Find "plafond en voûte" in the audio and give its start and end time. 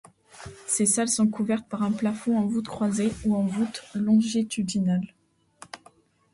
1.91-2.65